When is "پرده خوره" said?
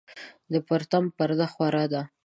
1.17-1.85